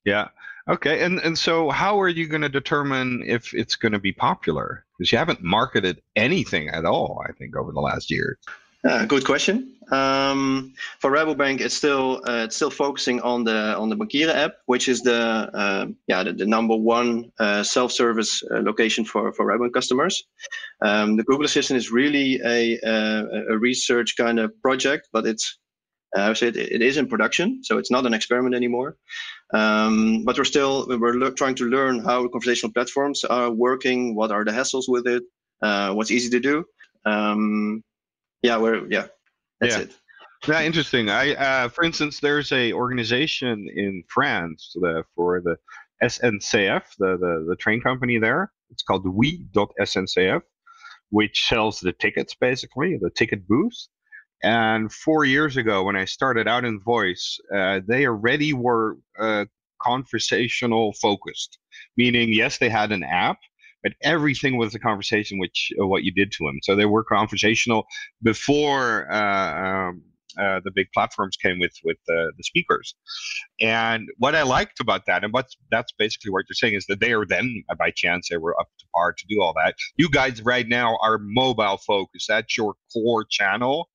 [0.04, 0.30] Yeah.
[0.68, 1.04] Okay.
[1.04, 4.86] And and so how are you going to determine if it's going to be popular?
[4.98, 8.38] Because you haven't marketed anything at all, I think, over the last year.
[8.86, 9.74] Uh, good question.
[9.92, 14.58] Um, for Rabobank, it's still uh, it's still focusing on the on the Bankieren app,
[14.68, 19.46] which is the uh, yeah the, the, number one uh, self-service uh, location for for
[19.46, 20.24] Rabobank customers.
[20.82, 25.58] Um, the Google Assistant is really a, a, a research kind of project, but it's
[26.16, 28.98] I would say it, it is in production, so it's not an experiment anymore.
[29.54, 34.46] Um, but we're still we're trying to learn how conversational platforms are working, what are
[34.46, 35.24] the hassles with it,
[35.62, 36.66] uh, what's easy to do.
[37.06, 37.84] Um,
[38.42, 39.08] yeah, we're yeah,
[39.60, 39.84] that's yeah.
[39.84, 39.96] it.
[40.48, 41.10] Yeah, interesting.
[41.10, 45.58] I, uh, for instance, there's a organization in France the, for the
[46.04, 48.52] SNCF, the, the the train company there.
[48.70, 50.42] It's called OUI.sncf,
[51.10, 53.88] which sells the tickets basically, the ticket booth.
[54.46, 59.46] And four years ago, when I started out in voice, uh, they already were uh,
[59.82, 61.58] conversational focused,
[61.98, 63.38] meaning yes, they had an app,
[63.82, 66.60] but everything was a conversation which uh, what you did to them.
[66.62, 67.88] So they were conversational
[68.22, 70.04] before uh, um,
[70.38, 72.94] uh, the big platforms came with with uh, the speakers.
[73.60, 77.00] And what I liked about that, and what's that's basically what you're saying is that
[77.00, 79.74] they are then by chance they were up to par to do all that.
[79.98, 82.28] You guys right now are mobile focused.
[82.28, 83.90] That's your core channel.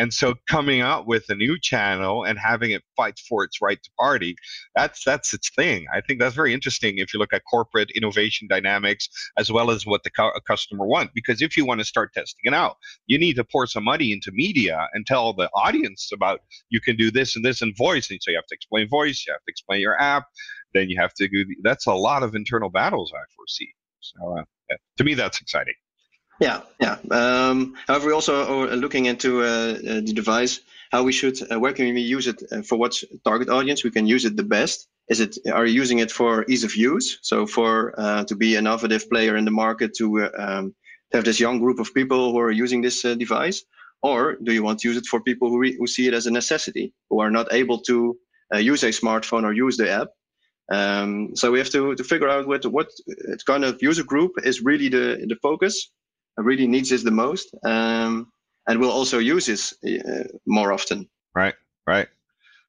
[0.00, 3.78] And so coming out with a new channel and having it fight for its right
[3.82, 4.34] to party,
[4.74, 5.84] that's that's its thing.
[5.92, 9.84] I think that's very interesting if you look at corporate innovation dynamics as well as
[9.84, 11.10] what the cu- customer want.
[11.14, 12.78] Because if you want to start testing it out,
[13.08, 16.40] you need to pour some money into media and tell the audience about
[16.70, 18.10] you can do this and this in voice.
[18.10, 20.24] And so you have to explain voice, you have to explain your app,
[20.72, 21.44] then you have to do.
[21.62, 23.74] That's a lot of internal battles I foresee.
[24.00, 25.74] So uh, to me, that's exciting.
[26.40, 26.96] Yeah, yeah.
[27.10, 30.60] Um, however, we also are looking into uh, uh, the device,
[30.90, 33.90] how we should, uh, where can we use it uh, for what target audience we
[33.90, 34.88] can use it the best.
[35.10, 37.18] is it are you using it for ease of use?
[37.20, 40.74] So for uh, to be an innovative player in the market to uh, um,
[41.12, 43.64] have this young group of people who are using this device,
[44.00, 46.30] or do you want to use it for people who, who see it as a
[46.30, 48.16] necessity, who are not able to
[48.72, 50.08] use a smartphone or use the app?
[50.72, 52.88] Um, so we have to, to figure out what what
[53.44, 55.90] kind of user group is really the the focus,
[56.42, 58.30] really needs this the most, um,
[58.66, 61.08] and will also use this uh, more often.
[61.34, 61.54] Right,
[61.86, 62.08] right.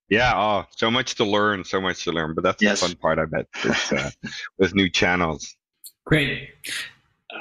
[0.10, 2.36] Yeah, oh, so much to learn, so much to learn.
[2.36, 2.82] But that's yes.
[2.82, 4.10] the fun part, I bet, with, uh,
[4.60, 5.56] with new channels.
[6.06, 6.50] Great.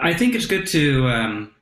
[0.00, 1.54] I think it's good to um,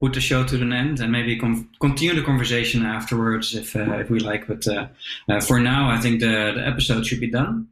[0.00, 3.98] put the show to an end and maybe com- continue the conversation afterwards if, uh,
[3.98, 4.48] if we like.
[4.48, 4.88] But uh,
[5.28, 7.68] uh, for now, I think the, the episode should be done.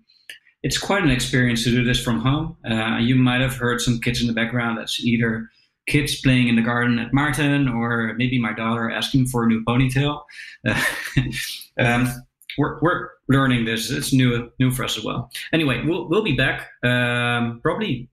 [0.63, 2.57] It's quite an experience to do this from home.
[2.69, 4.79] Uh, you might have heard some kids in the background.
[4.79, 5.51] That's either
[5.87, 9.65] kids playing in the garden at Maarten or maybe my daughter asking for a new
[9.65, 10.23] ponytail.
[11.79, 12.09] um,
[12.59, 13.91] we're, we're learning this.
[13.91, 15.31] It's new new for us as well.
[15.53, 18.09] Anyway, we'll we'll be back um, probably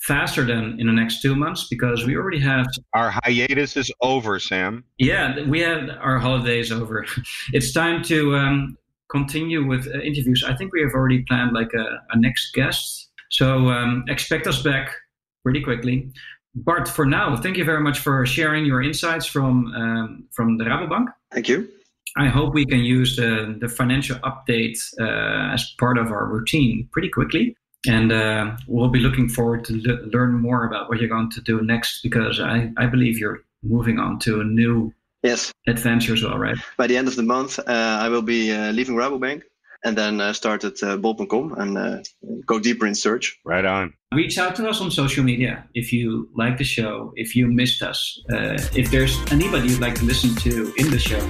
[0.00, 4.38] faster than in the next two months because we already have our hiatus is over,
[4.38, 4.84] Sam.
[4.98, 7.06] Yeah, we have our holidays over.
[7.52, 8.76] it's time to um,
[9.10, 10.44] continue with uh, interviews.
[10.46, 14.62] I think we have already planned like a, a next guest, so um, expect us
[14.62, 14.94] back
[15.42, 16.10] pretty quickly.
[16.56, 20.64] Bart, for now, thank you very much for sharing your insights from um, from the
[20.64, 21.06] Rabobank.
[21.30, 21.68] Thank you.
[22.16, 26.88] I hope we can use the, the financial update uh, as part of our routine
[26.90, 27.54] pretty quickly.
[27.86, 31.42] And uh, we'll be looking forward to le- learn more about what you're going to
[31.42, 36.22] do next because I, I believe you're moving on to a new yes adventure as
[36.22, 36.56] well, right?
[36.78, 39.42] By the end of the month, uh, I will be uh, leaving Rabobank
[39.84, 41.98] and then uh, start at uh, bol.com and uh,
[42.46, 43.38] go deeper in search.
[43.44, 43.92] Right on.
[44.14, 47.82] Reach out to us on social media if you like the show, if you missed
[47.82, 51.20] us, uh, if there's anybody you'd like to listen to in the show.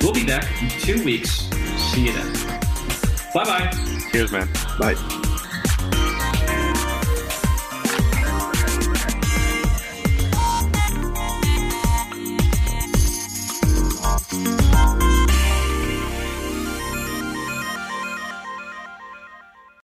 [0.00, 1.48] We'll be back in two weeks.
[1.92, 2.32] See you then.
[3.34, 3.70] Bye bye.
[4.10, 4.48] Cheers, man.
[4.78, 5.21] Bye.